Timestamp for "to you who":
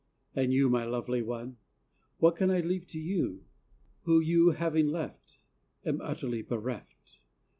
2.87-4.19